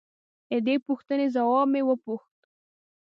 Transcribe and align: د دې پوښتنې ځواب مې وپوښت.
د 0.49 0.53
دې 0.65 0.75
پوښتنې 0.85 1.27
ځواب 1.35 1.67
مې 1.73 1.81
وپوښت. 1.85 2.35